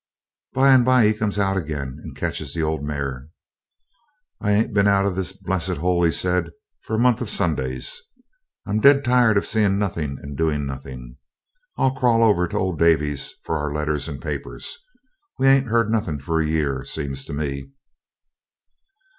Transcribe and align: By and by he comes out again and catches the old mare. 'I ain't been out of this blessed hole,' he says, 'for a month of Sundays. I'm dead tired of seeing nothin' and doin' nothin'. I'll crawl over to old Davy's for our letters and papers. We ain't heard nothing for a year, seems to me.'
By 0.53 0.73
and 0.73 0.83
by 0.83 1.05
he 1.05 1.13
comes 1.13 1.37
out 1.37 1.57
again 1.57 1.99
and 2.01 2.15
catches 2.15 2.55
the 2.55 2.63
old 2.63 2.83
mare. 2.83 3.29
'I 4.41 4.51
ain't 4.51 4.73
been 4.73 4.87
out 4.87 5.05
of 5.05 5.15
this 5.15 5.31
blessed 5.31 5.75
hole,' 5.77 6.01
he 6.01 6.11
says, 6.11 6.45
'for 6.81 6.95
a 6.95 6.97
month 6.97 7.21
of 7.21 7.29
Sundays. 7.29 8.01
I'm 8.65 8.79
dead 8.79 9.05
tired 9.05 9.37
of 9.37 9.45
seeing 9.45 9.77
nothin' 9.77 10.17
and 10.23 10.35
doin' 10.35 10.65
nothin'. 10.65 11.17
I'll 11.77 11.91
crawl 11.91 12.23
over 12.23 12.47
to 12.47 12.57
old 12.57 12.79
Davy's 12.79 13.35
for 13.43 13.55
our 13.59 13.71
letters 13.71 14.07
and 14.07 14.19
papers. 14.19 14.75
We 15.37 15.45
ain't 15.45 15.67
heard 15.69 15.91
nothing 15.91 16.17
for 16.17 16.39
a 16.39 16.47
year, 16.47 16.83
seems 16.83 17.23
to 17.25 17.33
me.' 17.33 17.71